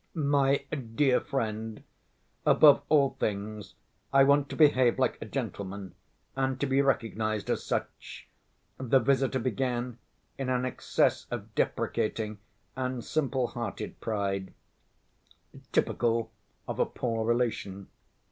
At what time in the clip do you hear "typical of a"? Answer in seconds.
15.71-16.85